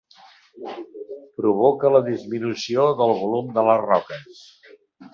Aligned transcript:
Provoca 1.41 1.93
la 1.97 2.03
disminució 2.09 2.89
del 3.03 3.17
volum 3.23 3.55
de 3.59 3.69
les 3.71 3.87
roques. 3.89 4.45